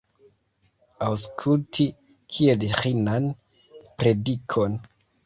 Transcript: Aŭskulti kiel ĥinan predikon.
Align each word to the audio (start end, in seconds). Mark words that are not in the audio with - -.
Aŭskulti 1.07 1.85
kiel 2.37 2.65
ĥinan 2.79 3.29
predikon. 4.01 4.81